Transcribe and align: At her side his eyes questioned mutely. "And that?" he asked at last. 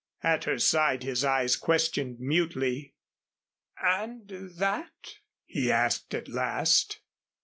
At 0.23 0.45
her 0.45 0.57
side 0.57 1.03
his 1.03 1.23
eyes 1.23 1.55
questioned 1.55 2.19
mutely. 2.19 2.95
"And 3.83 4.27
that?" 4.57 5.17
he 5.45 5.71
asked 5.71 6.15
at 6.15 6.27
last. 6.27 7.01